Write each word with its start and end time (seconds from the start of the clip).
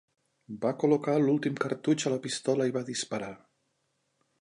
Va 0.63 0.71
col·locar 0.83 1.15
l'últim 1.25 1.61
cartutx 1.65 2.09
a 2.11 2.15
la 2.17 2.19
pistola 2.27 2.71
i 2.73 2.77
va 2.79 2.87
disparar. 2.91 3.33